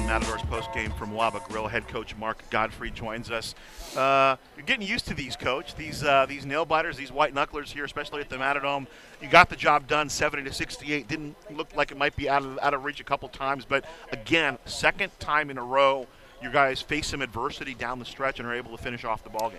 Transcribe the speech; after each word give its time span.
on 0.00 0.06
Matadors 0.06 0.42
post 0.42 0.72
game 0.72 0.90
from 0.92 1.12
Waba 1.12 1.42
Grill. 1.48 1.66
Head 1.66 1.86
coach 1.88 2.16
Mark 2.16 2.42
Gottfried 2.50 2.94
joins 2.94 3.30
us. 3.30 3.54
Uh, 3.96 4.36
you're 4.56 4.64
getting 4.64 4.86
used 4.86 5.06
to 5.08 5.14
these, 5.14 5.36
coach. 5.36 5.74
These 5.74 6.04
uh, 6.04 6.26
these 6.26 6.46
nail 6.46 6.64
biters, 6.64 6.96
these 6.96 7.12
white 7.12 7.34
knucklers 7.34 7.68
here, 7.68 7.84
especially 7.84 8.20
at 8.20 8.28
the 8.28 8.36
Matadome. 8.36 8.86
You 9.20 9.28
got 9.28 9.50
the 9.50 9.56
job 9.56 9.86
done, 9.86 10.08
70 10.08 10.44
to 10.44 10.52
68. 10.52 11.08
Didn't 11.08 11.36
look 11.50 11.74
like 11.74 11.90
it 11.90 11.98
might 11.98 12.16
be 12.16 12.28
out 12.28 12.42
of 12.42 12.58
out 12.62 12.74
of 12.74 12.84
reach 12.84 13.00
a 13.00 13.04
couple 13.04 13.28
times, 13.28 13.64
but 13.64 13.84
again, 14.12 14.58
second 14.64 15.10
time 15.18 15.50
in 15.50 15.58
a 15.58 15.64
row, 15.64 16.06
you 16.42 16.50
guys 16.50 16.80
face 16.80 17.08
some 17.08 17.20
adversity 17.20 17.74
down 17.74 17.98
the 17.98 18.04
stretch 18.04 18.38
and 18.38 18.48
are 18.48 18.54
able 18.54 18.76
to 18.76 18.82
finish 18.82 19.04
off 19.04 19.24
the 19.24 19.30
ball 19.30 19.50
game. 19.50 19.58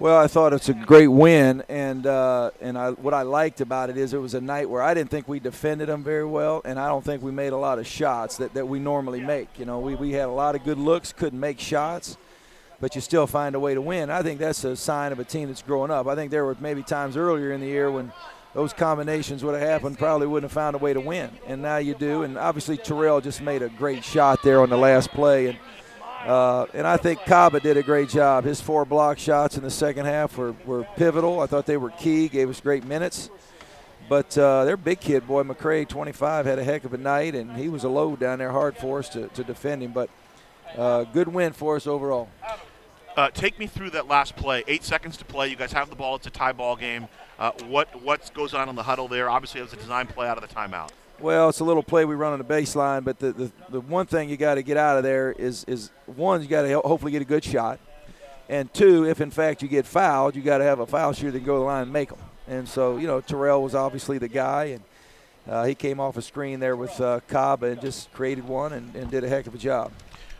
Well, 0.00 0.16
I 0.16 0.28
thought 0.28 0.54
it's 0.54 0.70
a 0.70 0.72
great 0.72 1.08
win, 1.08 1.62
and 1.68 2.06
uh, 2.06 2.52
and 2.62 2.78
I, 2.78 2.92
what 2.92 3.12
I 3.12 3.20
liked 3.20 3.60
about 3.60 3.90
it 3.90 3.98
is 3.98 4.14
it 4.14 4.18
was 4.18 4.32
a 4.32 4.40
night 4.40 4.70
where 4.70 4.80
I 4.80 4.94
didn't 4.94 5.10
think 5.10 5.28
we 5.28 5.40
defended 5.40 5.90
them 5.90 6.02
very 6.02 6.24
well, 6.24 6.62
and 6.64 6.80
I 6.80 6.88
don't 6.88 7.04
think 7.04 7.22
we 7.22 7.32
made 7.32 7.52
a 7.52 7.58
lot 7.58 7.78
of 7.78 7.86
shots 7.86 8.38
that, 8.38 8.54
that 8.54 8.66
we 8.66 8.78
normally 8.78 9.20
make. 9.20 9.58
You 9.58 9.66
know, 9.66 9.78
we, 9.78 9.94
we 9.94 10.12
had 10.12 10.30
a 10.30 10.32
lot 10.32 10.54
of 10.54 10.64
good 10.64 10.78
looks, 10.78 11.12
couldn't 11.12 11.38
make 11.38 11.60
shots, 11.60 12.16
but 12.80 12.94
you 12.94 13.02
still 13.02 13.26
find 13.26 13.54
a 13.54 13.60
way 13.60 13.74
to 13.74 13.82
win. 13.82 14.08
I 14.08 14.22
think 14.22 14.40
that's 14.40 14.64
a 14.64 14.74
sign 14.74 15.12
of 15.12 15.18
a 15.18 15.24
team 15.24 15.48
that's 15.48 15.60
growing 15.60 15.90
up. 15.90 16.06
I 16.06 16.14
think 16.14 16.30
there 16.30 16.46
were 16.46 16.56
maybe 16.60 16.82
times 16.82 17.18
earlier 17.18 17.52
in 17.52 17.60
the 17.60 17.66
year 17.66 17.90
when 17.90 18.10
those 18.54 18.72
combinations 18.72 19.44
would 19.44 19.52
have 19.52 19.68
happened, 19.68 19.98
probably 19.98 20.26
wouldn't 20.28 20.50
have 20.50 20.54
found 20.54 20.76
a 20.76 20.78
way 20.78 20.94
to 20.94 21.00
win, 21.00 21.28
and 21.46 21.60
now 21.60 21.76
you 21.76 21.94
do. 21.94 22.22
And 22.22 22.38
obviously 22.38 22.78
Terrell 22.78 23.20
just 23.20 23.42
made 23.42 23.60
a 23.60 23.68
great 23.68 24.02
shot 24.02 24.42
there 24.42 24.62
on 24.62 24.70
the 24.70 24.78
last 24.78 25.10
play, 25.10 25.48
and– 25.48 25.58
uh, 26.24 26.66
and 26.74 26.86
I 26.86 26.96
think 26.96 27.24
Kaba 27.24 27.60
did 27.60 27.76
a 27.76 27.82
great 27.82 28.08
job. 28.08 28.44
His 28.44 28.60
four 28.60 28.84
block 28.84 29.18
shots 29.18 29.56
in 29.56 29.62
the 29.62 29.70
second 29.70 30.06
half 30.06 30.36
were, 30.36 30.54
were 30.64 30.84
pivotal. 30.96 31.40
I 31.40 31.46
thought 31.46 31.66
they 31.66 31.76
were 31.76 31.90
key, 31.90 32.28
gave 32.28 32.48
us 32.50 32.60
great 32.60 32.84
minutes. 32.84 33.30
But 34.08 34.36
uh, 34.36 34.64
their 34.64 34.76
big 34.76 35.00
kid, 35.00 35.26
boy, 35.26 35.44
McCray, 35.44 35.88
25, 35.88 36.44
had 36.44 36.58
a 36.58 36.64
heck 36.64 36.84
of 36.84 36.92
a 36.92 36.98
night, 36.98 37.34
and 37.34 37.56
he 37.56 37.68
was 37.68 37.84
a 37.84 37.88
load 37.88 38.18
down 38.18 38.40
there, 38.40 38.50
hard 38.50 38.76
for 38.76 38.98
us 38.98 39.08
to, 39.10 39.28
to 39.28 39.44
defend 39.44 39.82
him. 39.82 39.92
But 39.92 40.10
uh, 40.76 41.04
good 41.04 41.28
win 41.28 41.52
for 41.52 41.76
us 41.76 41.86
overall. 41.86 42.28
Uh, 43.16 43.30
take 43.30 43.58
me 43.58 43.66
through 43.66 43.90
that 43.90 44.08
last 44.08 44.36
play. 44.36 44.64
Eight 44.66 44.82
seconds 44.84 45.16
to 45.18 45.24
play. 45.24 45.48
You 45.48 45.56
guys 45.56 45.72
have 45.72 45.90
the 45.90 45.96
ball. 45.96 46.16
It's 46.16 46.26
a 46.26 46.30
tie 46.30 46.52
ball 46.52 46.76
game. 46.76 47.08
Uh, 47.38 47.52
what 47.68 48.02
what 48.02 48.32
goes 48.34 48.52
on 48.52 48.68
in 48.68 48.74
the 48.74 48.82
huddle 48.82 49.08
there? 49.08 49.30
Obviously, 49.30 49.60
it 49.60 49.64
was 49.64 49.72
a 49.72 49.76
design 49.76 50.06
play 50.06 50.28
out 50.28 50.42
of 50.42 50.48
the 50.48 50.54
timeout. 50.54 50.90
Well, 51.20 51.50
it's 51.50 51.60
a 51.60 51.64
little 51.64 51.82
play 51.82 52.06
we 52.06 52.14
run 52.14 52.32
on 52.32 52.38
the 52.38 52.44
baseline, 52.44 53.04
but 53.04 53.18
the, 53.18 53.32
the, 53.32 53.52
the 53.68 53.80
one 53.80 54.06
thing 54.06 54.30
you 54.30 54.38
got 54.38 54.54
to 54.54 54.62
get 54.62 54.78
out 54.78 54.96
of 54.96 55.02
there 55.02 55.32
is 55.32 55.64
is 55.64 55.90
one, 56.06 56.40
you 56.40 56.48
got 56.48 56.62
to 56.62 56.80
hopefully 56.80 57.12
get 57.12 57.20
a 57.20 57.26
good 57.26 57.44
shot, 57.44 57.78
and 58.48 58.72
two, 58.72 59.06
if 59.06 59.20
in 59.20 59.30
fact 59.30 59.60
you 59.60 59.68
get 59.68 59.86
fouled, 59.86 60.34
you 60.34 60.40
got 60.40 60.58
to 60.58 60.64
have 60.64 60.80
a 60.80 60.86
foul 60.86 61.12
shooter 61.12 61.32
that 61.32 61.38
can 61.38 61.46
go 61.46 61.54
to 61.54 61.58
the 61.60 61.64
line 61.64 61.82
and 61.82 61.92
make 61.92 62.08
them. 62.08 62.18
And 62.48 62.66
so, 62.66 62.96
you 62.96 63.06
know, 63.06 63.20
Terrell 63.20 63.62
was 63.62 63.74
obviously 63.74 64.16
the 64.18 64.28
guy, 64.28 64.64
and 64.64 64.82
uh, 65.46 65.64
he 65.64 65.74
came 65.74 66.00
off 66.00 66.16
a 66.16 66.22
screen 66.22 66.58
there 66.58 66.74
with 66.74 66.98
uh, 67.00 67.20
Kaba 67.28 67.66
and 67.66 67.80
just 67.80 68.10
created 68.12 68.48
one 68.48 68.72
and, 68.72 68.94
and 68.96 69.10
did 69.10 69.22
a 69.22 69.28
heck 69.28 69.46
of 69.46 69.54
a 69.54 69.58
job. 69.58 69.92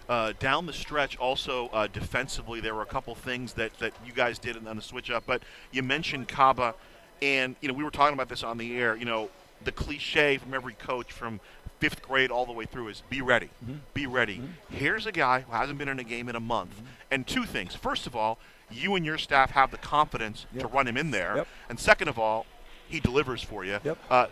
Uh, 0.08 0.32
down 0.40 0.66
the 0.66 0.72
stretch, 0.72 1.16
also 1.18 1.68
uh, 1.68 1.86
defensively, 1.86 2.60
there 2.60 2.74
were 2.74 2.82
a 2.82 2.86
couple 2.86 3.14
things 3.14 3.52
that, 3.52 3.72
that 3.78 3.92
you 4.04 4.12
guys 4.12 4.40
did 4.40 4.56
on 4.66 4.74
the 4.74 4.82
switch 4.82 5.10
up. 5.10 5.24
But 5.26 5.42
you 5.70 5.84
mentioned 5.84 6.26
Kaba, 6.26 6.74
and 7.22 7.54
you 7.60 7.68
know 7.68 7.74
we 7.74 7.84
were 7.84 7.92
talking 7.92 8.14
about 8.14 8.28
this 8.28 8.42
on 8.42 8.58
the 8.58 8.76
air. 8.76 8.96
You 8.96 9.04
know 9.04 9.30
the 9.64 9.72
cliche 9.72 10.38
from 10.38 10.54
every 10.54 10.74
coach 10.74 11.12
from 11.12 11.40
fifth 11.78 12.02
grade 12.02 12.30
all 12.30 12.46
the 12.46 12.52
way 12.52 12.66
through 12.66 12.88
is 12.88 13.02
be 13.08 13.22
ready. 13.22 13.50
Mm-hmm. 13.64 13.78
Be 13.94 14.06
ready. 14.06 14.36
Mm-hmm. 14.36 14.76
Here's 14.76 15.06
a 15.06 15.12
guy 15.12 15.40
who 15.40 15.52
hasn't 15.52 15.78
been 15.78 15.88
in 15.88 15.98
a 15.98 16.04
game 16.04 16.28
in 16.28 16.36
a 16.36 16.40
month. 16.40 16.76
Mm-hmm. 16.76 16.86
And 17.10 17.26
two 17.26 17.44
things. 17.44 17.74
First 17.74 18.06
of 18.06 18.14
all, 18.14 18.38
you 18.70 18.94
and 18.94 19.04
your 19.04 19.18
staff 19.18 19.50
have 19.50 19.70
the 19.70 19.78
confidence 19.78 20.46
yep. 20.52 20.62
to 20.62 20.68
run 20.68 20.86
him 20.86 20.96
in 20.96 21.10
there. 21.10 21.36
Yep. 21.36 21.48
And 21.68 21.80
second 21.80 22.08
of 22.08 22.18
all, 22.18 22.46
he 22.86 23.00
delivers 23.00 23.42
for 23.42 23.64
you. 23.64 23.78
Yep. 23.82 23.98
Uh, 24.10 24.26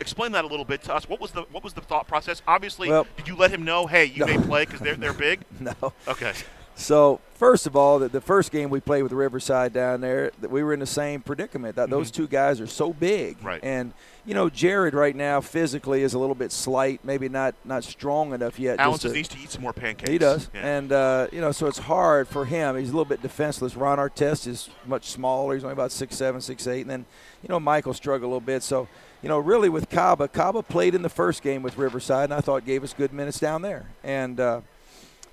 explain 0.00 0.32
that 0.32 0.44
a 0.44 0.48
little 0.48 0.64
bit 0.64 0.82
to 0.84 0.94
us. 0.94 1.08
What 1.08 1.20
was 1.20 1.32
the 1.32 1.42
what 1.50 1.64
was 1.64 1.74
the 1.74 1.80
thought 1.80 2.06
process? 2.06 2.42
Obviously, 2.46 2.88
well, 2.88 3.06
did 3.16 3.28
you 3.28 3.36
let 3.36 3.50
him 3.50 3.64
know, 3.64 3.86
hey, 3.86 4.04
you 4.04 4.20
no. 4.20 4.26
may 4.26 4.38
play 4.38 4.64
because 4.64 4.80
they're 4.80 4.96
they're 4.96 5.12
big? 5.28 5.40
no. 5.60 5.74
Okay. 6.08 6.32
So 6.74 7.20
first 7.42 7.66
of 7.66 7.74
all, 7.74 7.98
the, 7.98 8.08
the 8.08 8.20
first 8.20 8.52
game 8.52 8.70
we 8.70 8.78
played 8.78 9.02
with 9.02 9.10
Riverside 9.10 9.72
down 9.72 10.00
there, 10.00 10.30
that 10.40 10.50
we 10.50 10.62
were 10.62 10.72
in 10.72 10.78
the 10.78 10.86
same 10.86 11.20
predicament. 11.20 11.74
That 11.74 11.82
mm-hmm. 11.82 11.90
those 11.90 12.10
two 12.12 12.28
guys 12.28 12.60
are 12.60 12.68
so 12.68 12.92
big, 12.92 13.42
right. 13.42 13.58
and 13.64 13.92
you 14.24 14.32
know 14.32 14.48
Jared 14.48 14.94
right 14.94 15.14
now 15.14 15.40
physically 15.40 16.02
is 16.02 16.14
a 16.14 16.20
little 16.20 16.36
bit 16.36 16.52
slight, 16.52 17.04
maybe 17.04 17.28
not 17.28 17.56
not 17.64 17.82
strong 17.82 18.32
enough 18.32 18.60
yet. 18.60 18.78
Allen 18.78 18.98
just 18.98 19.14
needs 19.14 19.28
to 19.28 19.38
eat 19.38 19.50
some 19.50 19.62
more 19.62 19.72
pancakes. 19.72 20.08
He 20.08 20.18
does, 20.18 20.50
yeah. 20.54 20.76
and 20.78 20.92
uh, 20.92 21.26
you 21.32 21.40
know 21.40 21.50
so 21.50 21.66
it's 21.66 21.78
hard 21.78 22.28
for 22.28 22.44
him. 22.44 22.76
He's 22.76 22.90
a 22.90 22.92
little 22.92 23.04
bit 23.04 23.22
defenseless. 23.22 23.74
Ron 23.74 23.98
Artest 23.98 24.46
is 24.46 24.70
much 24.86 25.10
smaller. 25.10 25.54
He's 25.54 25.64
only 25.64 25.72
about 25.72 25.90
six 25.90 26.16
seven, 26.16 26.40
six 26.40 26.66
eight, 26.68 26.82
and 26.82 26.90
then 26.90 27.06
you 27.42 27.48
know 27.48 27.58
Michael 27.58 27.94
struggled 27.94 28.24
a 28.24 28.28
little 28.28 28.40
bit. 28.40 28.62
So 28.62 28.86
you 29.20 29.28
know 29.28 29.38
really 29.38 29.68
with 29.68 29.90
Kaba, 29.90 30.28
Kaba 30.28 30.62
played 30.62 30.94
in 30.94 31.02
the 31.02 31.08
first 31.08 31.42
game 31.42 31.62
with 31.62 31.76
Riverside, 31.76 32.24
and 32.24 32.34
I 32.34 32.40
thought 32.40 32.64
gave 32.64 32.84
us 32.84 32.94
good 32.94 33.12
minutes 33.12 33.40
down 33.40 33.62
there, 33.62 33.86
and. 34.04 34.38
Uh, 34.38 34.60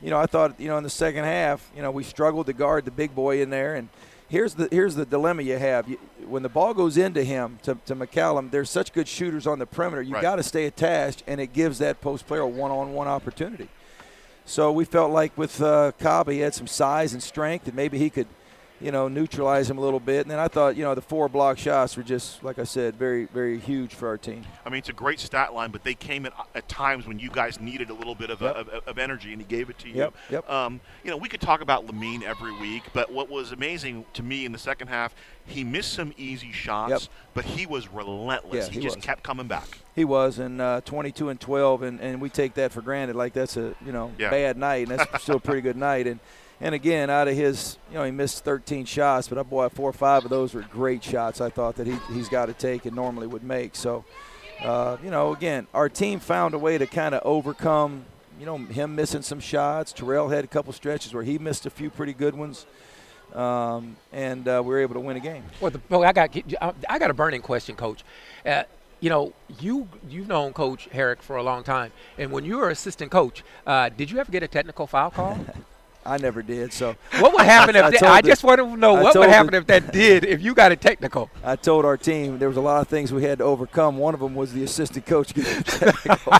you 0.02 0.10
know, 0.10 0.18
I 0.18 0.26
thought, 0.26 0.60
you 0.60 0.68
know, 0.68 0.78
in 0.78 0.84
the 0.84 0.90
second 0.90 1.26
half, 1.26 1.70
you 1.76 1.82
know, 1.82 1.92
we 1.92 2.04
struggled 2.04 2.46
to 2.48 2.54
guard 2.54 2.86
the 2.86 2.92
big 2.92 3.14
boy 3.14 3.42
in 3.42 3.50
there. 3.50 3.76
And 3.76 3.90
here's 4.28 4.54
the 4.54 4.68
here's 4.72 4.96
the 4.96 5.06
dilemma 5.06 5.42
you 5.42 5.58
have. 5.58 5.88
You, 5.88 5.98
when 6.28 6.44
the 6.44 6.50
ball 6.50 6.74
goes 6.74 6.98
into 6.98 7.24
him, 7.24 7.60
to, 7.64 7.78
to 7.86 7.96
McCallum, 7.96 8.52
there's 8.52 8.70
such 8.70 8.94
good 8.94 9.08
shooters 9.08 9.48
on 9.48 9.60
the 9.60 9.66
perimeter. 9.66 10.02
you 10.02 10.14
right. 10.14 10.22
got 10.22 10.38
to 10.38 10.44
stay 10.44 10.66
attached, 10.66 11.24
and 11.28 11.42
it 11.42 11.54
gives 11.54 11.80
that 11.80 12.02
post 12.02 12.28
player 12.28 12.42
a 12.42 12.48
one-on-one 12.48 13.08
opportunity. 13.08 13.70
So 14.46 14.72
we 14.72 14.86
felt 14.86 15.12
like 15.12 15.38
with 15.38 15.62
uh, 15.62 15.92
Kaba, 16.00 16.34
he 16.34 16.40
had 16.40 16.56
some 16.56 16.68
size 16.68 17.14
and 17.14 17.22
strength, 17.22 17.68
and 17.68 17.76
maybe 17.76 17.98
he 17.98 18.10
could– 18.10 18.28
you 18.82 18.92
know, 18.92 19.08
neutralize 19.08 19.70
him 19.70 19.78
a 19.78 19.82
little 19.82 20.00
bit. 20.00 20.22
And 20.22 20.32
then 20.32 20.40
I 20.40 20.48
thought, 20.48 20.76
you 20.76 20.84
know, 20.84 20.96
the 20.96 21.02
four 21.02 21.28
block 21.28 21.58
shots 21.58 21.98
were 21.98 22.04
just, 22.04 22.44
like 22.44 22.60
I 22.60 22.64
said, 22.64 22.96
very, 22.96 23.26
very 23.26 23.60
huge 23.60 23.94
for 23.94 24.08
our 24.08 24.18
team. 24.18 24.46
I 24.66 24.70
mean, 24.70 24.80
it's 24.80 24.90
a 24.90 24.94
great 24.94 25.20
stat 25.20 25.54
line, 25.54 25.72
but 25.72 25.84
they 25.84 25.94
came 25.94 26.26
at, 26.26 26.34
at 26.56 26.68
times 26.70 27.06
when 27.06 27.20
you 27.20 27.30
guys 27.30 27.60
needed 27.60 27.90
a 27.90 27.94
little 27.94 28.16
bit 28.16 28.30
of, 28.30 28.42
yep. 28.42 28.56
of, 28.56 28.70
of, 28.70 28.98
energy, 28.98 29.34
and 29.34 29.42
he 29.42 29.48
gave 29.48 29.70
it 29.70 29.78
to 29.80 29.90
you. 29.90 29.96
Yep, 29.96 30.16
yep. 30.30 30.50
Um, 30.50 30.80
you 31.04 31.12
know, 31.12 31.18
we 31.18 31.28
could 31.28 31.42
talk 31.42 31.62
about 31.62 31.88
Lamine 31.88 32.24
every 32.24 32.54
week, 32.60 32.84
but 32.94 33.12
what 33.12 33.30
was 33.30 33.52
amazing 33.52 34.06
to 34.14 34.24
me 34.24 34.46
in 34.46 34.52
the 34.52 34.58
second 34.58 34.88
half, 34.88 35.14
he 35.46 35.64
missed 35.64 35.94
some 35.94 36.14
easy 36.18 36.52
shots, 36.52 36.92
yep. 36.92 37.02
but 37.34 37.46
he 37.46 37.66
was 37.66 37.90
relentless. 37.90 38.68
Yeah, 38.68 38.74
he, 38.74 38.80
he 38.80 38.84
just 38.86 38.98
was. 38.98 39.06
kept 39.06 39.24
coming 39.24 39.48
back. 39.48 39.68
He 39.96 40.06
was, 40.06 40.40
and 40.40 40.62
uh, 40.62 40.82
22 40.86 41.30
and 41.30 41.40
12, 41.40 41.82
and, 41.82 42.00
and 42.00 42.22
we 42.22 42.30
take 42.30 42.54
that 42.54 42.72
for 42.72 42.82
granted, 42.82 43.16
like 43.16 43.34
that's 43.34 43.58
a 43.58 43.76
you 43.86 43.92
know 43.92 44.14
yeah. 44.18 44.30
bad 44.30 44.58
night, 44.58 44.88
and 44.90 45.00
that's 45.00 45.24
still 45.24 45.38
a 45.38 45.42
pretty 45.42 45.62
good 45.62 45.78
night. 45.90 46.08
And 46.08 46.20
and 46.62 46.76
again, 46.76 47.10
out 47.10 47.28
of 47.28 47.36
his, 47.36 47.78
you 47.90 47.98
know, 47.98 48.04
he 48.04 48.12
missed 48.12 48.44
13 48.44 48.86
shots, 48.86 49.28
but 49.28 49.38
I 49.38 49.44
boy, 49.44 49.70
four 49.70 49.90
or 49.90 49.94
five 49.94 50.26
of 50.26 50.30
those 50.30 50.54
were 50.54 50.62
great 50.62 51.04
shots. 51.04 51.40
I 51.40 51.50
thought 51.50 51.76
that 51.76 51.88
he 51.88 51.98
he's 52.14 52.28
got 52.28 52.48
to 52.48 52.54
take 52.54 52.86
and 52.86 52.96
normally 52.96 53.28
would 53.28 53.44
make. 53.44 53.76
So, 53.76 54.04
uh, 54.62 54.98
you 55.04 55.10
know, 55.10 55.34
again, 55.34 55.68
our 55.74 55.88
team 55.88 56.20
found 56.20 56.54
a 56.54 56.58
way 56.58 56.78
to 56.78 56.86
kind 56.86 57.16
of 57.16 57.22
overcome, 57.24 58.06
you 58.40 58.46
know, 58.46 58.58
him 58.58 58.96
missing 58.96 59.22
some 59.22 59.40
shots. 59.40 59.94
Terrell 59.94 60.30
had 60.30 60.44
a 60.44 60.48
couple 60.48 60.74
stretches 60.74 61.14
where 61.14 61.24
he 61.24 61.38
missed 61.38 61.66
a 61.66 61.70
few 61.70 61.90
pretty 61.90 62.14
good 62.14 62.36
ones. 62.36 62.66
Um, 63.34 63.96
and 64.12 64.48
uh, 64.48 64.62
we 64.66 64.70
were 64.70 64.80
able 64.80 64.96
to 64.96 65.00
win 65.00 65.16
a 65.16 65.20
game. 65.20 65.44
Well, 65.62 65.72
the, 65.72 65.80
well, 65.88 66.04
I 66.04 66.12
got 66.12 66.36
I 66.90 67.00
got 67.00 67.10
a 67.10 67.14
burning 67.14 67.42
question, 67.42 67.76
Coach. 67.76 68.04
Uh, 68.46 68.64
you 69.00 69.10
know, 69.10 69.34
you 69.62 69.88
you've 70.10 70.28
known 70.28 70.52
Coach 70.52 70.90
Herrick 70.92 71.22
for 71.22 71.38
a 71.38 71.44
long 71.44 71.64
time, 71.64 71.92
and 72.18 72.32
when 72.32 72.44
you 72.44 72.58
were 72.58 72.70
assistant 72.70 73.12
coach, 73.12 73.44
uh, 73.66 73.90
did 73.90 74.12
you 74.12 74.18
ever 74.18 74.32
get 74.32 74.44
a 74.44 74.48
technical 74.48 74.88
foul 74.88 75.12
call? 75.12 75.40
I 76.06 76.18
never 76.18 76.42
did. 76.42 76.74
So 76.74 76.96
what 77.20 77.34
would 77.34 77.42
happen 77.46 77.76
if 77.76 77.84
I, 77.84 77.90
that, 77.92 78.04
I 78.04 78.22
just 78.22 78.44
want 78.44 78.60
to 78.60 78.78
know 78.78 78.96
I 78.96 79.04
what 79.04 79.16
would 79.16 79.30
happen 79.30 79.52
the, 79.52 79.58
if 79.58 79.68
that 79.68 79.92
did 79.92 80.24
if 80.24 80.42
you 80.42 80.54
got 80.54 80.72
a 80.72 80.76
technical? 80.76 81.30
I 81.44 81.56
told 81.56 81.86
our 81.86 81.98
team 81.98 82.40
there 82.40 82.48
was 82.48 82.58
a 82.58 82.62
lot 82.62 82.82
of 82.82 82.88
things 82.88 83.12
we 83.12 83.24
had 83.24 83.40
to 83.40 83.44
overcome. 83.44 83.98
One 83.98 84.14
of 84.14 84.20
them 84.20 84.36
was 84.36 84.54
the 84.54 84.64
assistant 84.64 85.06
coach 85.06 85.34
getting 85.34 85.64
technical. 85.64 86.34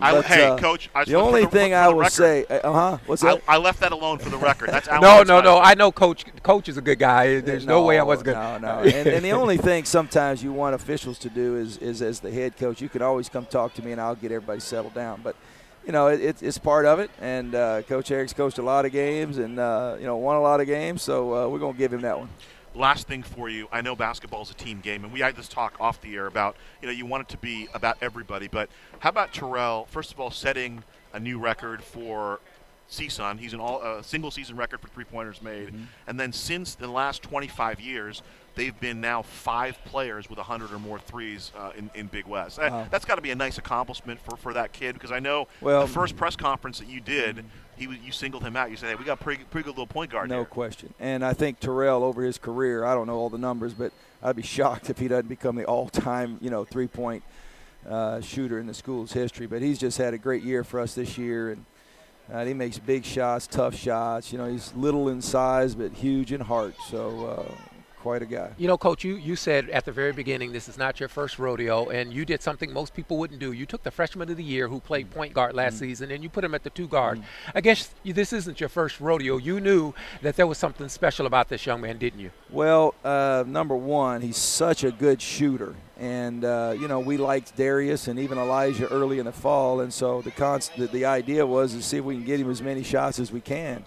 I, 0.00 0.12
but, 0.12 0.24
hey, 0.24 0.44
uh, 0.44 0.58
coach. 0.58 0.90
the 1.06 1.14
only 1.14 1.44
the, 1.44 1.50
thing 1.50 1.72
I 1.72 1.88
will 1.88 2.00
record. 2.00 2.12
say, 2.12 2.44
uh 2.46 2.72
huh. 2.72 2.98
What's 3.06 3.22
that? 3.22 3.40
I, 3.46 3.54
I, 3.54 3.58
left 3.58 3.80
that 3.80 3.92
alone 3.92 4.18
for 4.18 4.28
the 4.28 4.36
record. 4.36 4.70
That's 4.70 4.88
no, 4.88 5.22
no, 5.22 5.40
no. 5.40 5.58
I 5.58 5.74
know 5.74 5.92
coach. 5.92 6.24
Coach 6.42 6.68
is 6.68 6.76
a 6.76 6.82
good 6.82 6.98
guy. 6.98 7.40
There's 7.40 7.64
no, 7.64 7.80
no 7.80 7.86
way 7.86 7.98
I 7.98 8.02
was 8.02 8.22
good. 8.22 8.34
No, 8.34 8.58
no. 8.58 8.80
and, 8.80 9.06
and 9.06 9.24
the 9.24 9.30
only 9.30 9.56
thing 9.56 9.84
sometimes 9.84 10.42
you 10.42 10.52
want 10.52 10.74
officials 10.74 11.18
to 11.20 11.30
do 11.30 11.56
is, 11.56 11.78
is 11.78 12.02
as 12.02 12.20
the 12.20 12.30
head 12.30 12.56
coach, 12.56 12.80
you 12.80 12.88
can 12.88 13.02
always 13.02 13.28
come 13.28 13.46
talk 13.46 13.72
to 13.74 13.82
me 13.82 13.92
and 13.92 14.00
I'll 14.00 14.16
get 14.16 14.32
everybody 14.32 14.60
settled 14.60 14.94
down. 14.94 15.20
But 15.22 15.36
you 15.86 15.92
know, 15.92 16.08
it, 16.08 16.42
it's 16.42 16.58
part 16.58 16.86
of 16.86 16.98
it. 16.98 17.10
And 17.20 17.54
uh, 17.54 17.82
Coach 17.82 18.08
Herrick's 18.08 18.32
coached 18.32 18.58
a 18.58 18.62
lot 18.62 18.84
of 18.84 18.92
games 18.92 19.38
and, 19.38 19.58
uh, 19.58 19.96
you 19.98 20.06
know, 20.06 20.16
won 20.16 20.36
a 20.36 20.40
lot 20.40 20.60
of 20.60 20.66
games. 20.66 21.02
So 21.02 21.34
uh, 21.34 21.48
we're 21.48 21.58
going 21.58 21.74
to 21.74 21.78
give 21.78 21.92
him 21.92 22.02
that 22.02 22.18
one. 22.18 22.28
Last 22.74 23.06
thing 23.06 23.22
for 23.22 23.48
you, 23.48 23.68
I 23.70 23.82
know 23.82 23.94
basketball 23.94 24.42
is 24.42 24.50
a 24.50 24.54
team 24.54 24.80
game, 24.80 25.04
and 25.04 25.12
we 25.12 25.20
had 25.20 25.36
this 25.36 25.46
talk 25.46 25.76
off 25.78 26.00
the 26.00 26.16
air 26.16 26.26
about, 26.26 26.56
you 26.82 26.88
know, 26.88 26.92
you 26.92 27.06
want 27.06 27.20
it 27.20 27.28
to 27.28 27.36
be 27.36 27.68
about 27.72 27.98
everybody. 28.00 28.48
But 28.48 28.68
how 28.98 29.10
about 29.10 29.32
Terrell, 29.32 29.86
first 29.90 30.12
of 30.12 30.18
all, 30.18 30.32
setting 30.32 30.82
a 31.12 31.20
new 31.20 31.38
record 31.38 31.84
for 31.84 32.40
CSUN. 32.90 33.38
He's 33.38 33.52
an 33.52 33.60
all 33.60 33.80
uh, 33.80 34.02
single 34.02 34.32
season 34.32 34.56
record 34.56 34.80
for 34.80 34.88
three 34.88 35.04
pointers 35.04 35.40
made, 35.40 35.68
mm-hmm. 35.68 35.84
and 36.08 36.18
then 36.18 36.32
since 36.32 36.74
the 36.74 36.88
last 36.88 37.22
25 37.22 37.80
years, 37.80 38.22
they've 38.54 38.78
been 38.80 39.00
now 39.00 39.22
five 39.22 39.76
players 39.84 40.28
with 40.28 40.38
100 40.38 40.72
or 40.72 40.78
more 40.78 40.98
threes 40.98 41.52
uh, 41.56 41.72
in, 41.76 41.90
in 41.94 42.06
Big 42.06 42.26
West. 42.26 42.58
Wow. 42.58 42.82
That, 42.84 42.92
has 42.92 43.04
got 43.04 43.16
to 43.16 43.22
be 43.22 43.30
a 43.30 43.34
nice 43.34 43.58
accomplishment 43.58 44.20
for, 44.20 44.36
for 44.36 44.52
that 44.54 44.72
kid 44.72 44.94
because 44.94 45.12
I 45.12 45.20
know 45.20 45.48
well, 45.60 45.82
the 45.82 45.92
first 45.92 46.16
press 46.16 46.36
conference 46.36 46.78
that 46.78 46.88
you 46.88 47.00
did, 47.00 47.44
he 47.76 47.84
you 47.84 48.12
singled 48.12 48.42
him 48.42 48.56
out. 48.56 48.70
You 48.70 48.76
said, 48.76 48.90
"Hey, 48.90 48.94
we 48.94 49.04
got 49.04 49.20
pretty 49.20 49.42
pretty 49.44 49.64
good 49.64 49.72
little 49.72 49.86
point 49.86 50.10
guard." 50.10 50.28
No 50.28 50.36
here. 50.36 50.44
question. 50.44 50.94
And 51.00 51.24
I 51.24 51.32
think 51.32 51.58
Terrell 51.58 52.04
over 52.04 52.22
his 52.22 52.38
career, 52.38 52.84
I 52.84 52.94
don't 52.94 53.06
know 53.06 53.16
all 53.16 53.30
the 53.30 53.38
numbers, 53.38 53.74
but 53.74 53.92
I'd 54.22 54.36
be 54.36 54.42
shocked 54.42 54.90
if 54.90 54.98
he 54.98 55.08
doesn't 55.08 55.28
become 55.28 55.56
the 55.56 55.64
all-time, 55.64 56.38
you 56.40 56.50
know, 56.50 56.64
three-point 56.64 57.22
uh, 57.88 58.20
shooter 58.20 58.58
in 58.58 58.66
the 58.66 58.74
school's 58.74 59.12
history. 59.12 59.46
But 59.46 59.60
he's 59.60 59.78
just 59.78 59.98
had 59.98 60.14
a 60.14 60.18
great 60.18 60.42
year 60.42 60.62
for 60.62 60.80
us 60.80 60.94
this 60.94 61.18
year, 61.18 61.50
and 61.50 61.64
uh, 62.32 62.44
he 62.44 62.54
makes 62.54 62.78
big 62.78 63.04
shots, 63.04 63.46
tough 63.46 63.74
shots. 63.74 64.32
You 64.32 64.38
know, 64.38 64.50
he's 64.50 64.72
little 64.74 65.08
in 65.08 65.20
size 65.20 65.74
but 65.74 65.92
huge 65.92 66.32
in 66.32 66.40
heart. 66.40 66.74
So 66.88 67.48
uh, 67.48 67.73
quite 68.04 68.20
a 68.20 68.26
guy. 68.26 68.50
You 68.58 68.68
know, 68.68 68.76
Coach, 68.76 69.02
you, 69.02 69.14
you 69.16 69.34
said 69.34 69.70
at 69.70 69.86
the 69.86 69.90
very 69.90 70.12
beginning 70.12 70.52
this 70.52 70.68
is 70.68 70.76
not 70.76 71.00
your 71.00 71.08
first 71.08 71.38
rodeo, 71.38 71.88
and 71.88 72.12
you 72.12 72.26
did 72.26 72.42
something 72.42 72.70
most 72.70 72.92
people 72.92 73.16
wouldn't 73.16 73.40
do. 73.40 73.52
You 73.52 73.64
took 73.64 73.82
the 73.82 73.90
freshman 73.90 74.28
of 74.30 74.36
the 74.36 74.44
year 74.44 74.68
who 74.68 74.78
played 74.78 75.10
point 75.10 75.32
guard 75.32 75.54
last 75.54 75.76
Mm-hmm. 75.76 75.84
season, 75.86 76.10
and 76.10 76.22
you 76.22 76.28
put 76.28 76.44
him 76.44 76.54
at 76.54 76.62
the 76.62 76.68
two 76.70 76.86
guard. 76.86 77.22
I 77.54 77.62
guess 77.62 77.94
you, 78.02 78.12
this 78.12 78.34
isn't 78.34 78.60
your 78.60 78.68
first 78.68 79.00
rodeo. 79.00 79.38
You 79.38 79.58
knew 79.58 79.94
that 80.20 80.36
there 80.36 80.46
was 80.46 80.58
something 80.58 80.86
special 80.90 81.24
about 81.24 81.48
this 81.48 81.64
young 81.64 81.80
man, 81.80 81.96
didn't 81.96 82.20
you? 82.20 82.30
Well, 82.50 82.94
uh, 83.02 83.44
number 83.46 83.74
one, 83.74 84.20
he's 84.20 84.36
such 84.36 84.84
a 84.84 84.92
good 84.92 85.22
shooter, 85.22 85.74
and 85.98 86.44
uh, 86.44 86.74
you 86.78 86.86
know 86.88 87.00
we 87.00 87.16
liked 87.16 87.56
Darius 87.56 88.06
and 88.06 88.18
even 88.18 88.36
Elijah 88.36 88.86
early 88.88 89.18
in 89.18 89.24
the 89.24 89.32
fall, 89.32 89.80
and 89.80 89.90
so 89.92 90.20
the 90.20 90.30
const- 90.30 90.76
the, 90.76 90.86
the 90.88 91.06
idea 91.06 91.46
was 91.46 91.72
to 91.74 91.82
see 91.82 91.96
if 91.96 92.04
we 92.04 92.16
can 92.16 92.24
get 92.26 92.38
him 92.38 92.50
as 92.50 92.60
many 92.60 92.82
shots 92.82 93.18
as 93.18 93.32
we 93.32 93.40
can. 93.40 93.82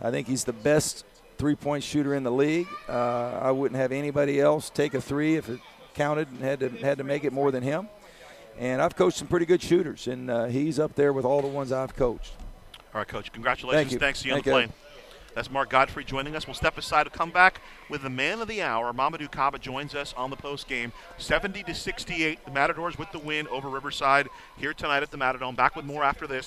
I 0.00 0.10
think 0.10 0.26
he's 0.26 0.44
the 0.44 0.54
best 0.54 1.04
three-point 1.42 1.82
shooter 1.82 2.14
in 2.14 2.22
the 2.22 2.30
league. 2.30 2.68
Uh, 2.88 3.36
I 3.42 3.50
wouldn't 3.50 3.76
have 3.76 3.90
anybody 3.90 4.40
else 4.40 4.70
take 4.70 4.94
a 4.94 5.00
three 5.00 5.34
if 5.34 5.48
it 5.48 5.58
counted 5.92 6.28
and 6.28 6.38
had 6.38 6.60
to 6.60 6.68
had 6.68 6.98
to 6.98 7.04
make 7.04 7.24
it 7.24 7.32
more 7.32 7.50
than 7.50 7.64
him. 7.64 7.88
And 8.60 8.80
I've 8.80 8.94
coached 8.94 9.18
some 9.18 9.26
pretty 9.26 9.46
good 9.46 9.60
shooters, 9.60 10.06
and 10.06 10.30
uh, 10.30 10.44
he's 10.44 10.78
up 10.78 10.94
there 10.94 11.12
with 11.12 11.24
all 11.24 11.42
the 11.42 11.48
ones 11.48 11.72
I've 11.72 11.96
coached. 11.96 12.34
All 12.94 13.00
right, 13.00 13.08
Coach. 13.08 13.32
Congratulations. 13.32 13.82
Thank 13.82 13.92
you. 13.92 13.98
Thanks 13.98 14.22
to 14.22 14.28
you 14.28 14.34
Thank 14.34 14.46
on 14.46 14.52
the 14.52 14.66
plane. 14.66 14.72
That's 15.34 15.50
Mark 15.50 15.70
Gottfried 15.70 16.06
joining 16.06 16.36
us. 16.36 16.46
We'll 16.46 16.54
step 16.54 16.76
aside 16.78 17.04
to 17.04 17.10
come 17.10 17.30
back 17.30 17.60
with 17.88 18.02
the 18.02 18.10
man 18.10 18.40
of 18.40 18.48
the 18.48 18.62
hour. 18.62 18.92
Mamadou 18.92 19.30
Kaba 19.30 19.58
joins 19.58 19.94
us 19.94 20.14
on 20.16 20.30
the 20.30 20.36
post 20.36 20.68
game. 20.68 20.92
70 21.16 21.62
to 21.64 21.74
68. 21.74 22.44
The 22.44 22.50
Matadors 22.50 22.98
with 22.98 23.10
the 23.12 23.18
win 23.18 23.48
over 23.48 23.68
Riverside 23.68 24.28
here 24.58 24.74
tonight 24.74 25.02
at 25.02 25.10
the 25.10 25.16
Matadome. 25.16 25.56
Back 25.56 25.74
with 25.74 25.86
more 25.86 26.04
after 26.04 26.26
this. 26.26 26.40